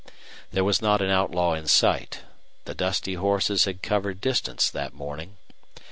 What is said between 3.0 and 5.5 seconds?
horses had covered distance that morning.